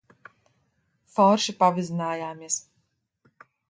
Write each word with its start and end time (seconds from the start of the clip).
Forši 1.17 1.55
pavizinājāmies. 1.63 2.61